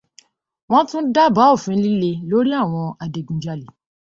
Wọ́n 0.71 0.83
tún 0.89 1.05
dábàá 1.15 1.51
òfin 1.53 1.79
líle 1.85 2.11
lóri 2.29 2.51
àwọn 2.61 2.85
adigunjalè. 3.03 3.67